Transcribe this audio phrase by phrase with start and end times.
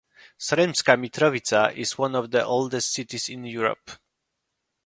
[0.39, 3.91] Sremska Mitrovica is one of the oldest cities in Europe.